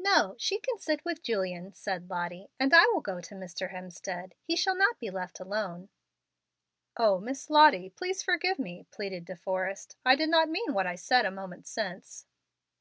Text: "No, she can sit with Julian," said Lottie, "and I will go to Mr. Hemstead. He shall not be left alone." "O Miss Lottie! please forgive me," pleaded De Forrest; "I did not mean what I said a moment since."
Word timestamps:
"No, 0.00 0.34
she 0.36 0.58
can 0.58 0.78
sit 0.80 1.04
with 1.04 1.22
Julian," 1.22 1.72
said 1.74 2.10
Lottie, 2.10 2.50
"and 2.58 2.74
I 2.74 2.86
will 2.86 3.00
go 3.00 3.20
to 3.20 3.36
Mr. 3.36 3.70
Hemstead. 3.70 4.32
He 4.42 4.56
shall 4.56 4.74
not 4.74 4.98
be 4.98 5.10
left 5.10 5.38
alone." 5.38 5.90
"O 6.96 7.20
Miss 7.20 7.48
Lottie! 7.48 7.90
please 7.90 8.20
forgive 8.20 8.58
me," 8.58 8.88
pleaded 8.90 9.24
De 9.24 9.36
Forrest; 9.36 9.94
"I 10.04 10.16
did 10.16 10.28
not 10.28 10.48
mean 10.48 10.74
what 10.74 10.88
I 10.88 10.96
said 10.96 11.24
a 11.24 11.30
moment 11.30 11.68
since." 11.68 12.26